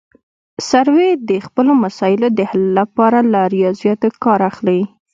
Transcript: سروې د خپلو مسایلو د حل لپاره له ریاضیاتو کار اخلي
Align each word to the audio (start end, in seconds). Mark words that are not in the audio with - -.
سروې 0.69 1.09
د 1.29 1.31
خپلو 1.45 1.71
مسایلو 1.83 2.27
د 2.37 2.39
حل 2.49 2.63
لپاره 2.79 3.19
له 3.33 3.41
ریاضیاتو 3.55 4.07
کار 4.23 4.39
اخلي 4.51 4.81